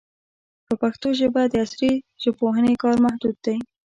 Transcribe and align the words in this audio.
په 0.65 0.73
پښتو 0.81 1.07
ژبه 1.19 1.41
د 1.47 1.53
عصري 1.63 1.93
ژبپوهنې 2.23 2.73
کار 2.83 2.95
محدود 3.05 3.35
دی. 3.45 3.57